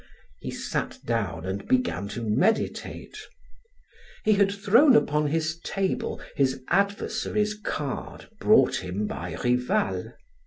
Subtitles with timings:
[0.39, 3.19] He sat down and began to meditate.
[4.25, 10.13] He had thrown upon his table his adversary's card brought him by Rival.